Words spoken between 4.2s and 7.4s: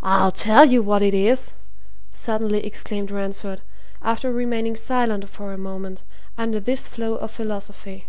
remaining silent for a moment under this flow of